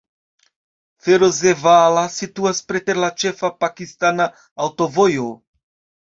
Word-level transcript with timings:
Ferozevala 1.07 2.05
situas 2.13 2.61
preter 2.71 2.99
la 3.03 3.09
ĉefa 3.23 3.51
pakistana 3.65 4.27
aŭtovojo. 4.65 5.29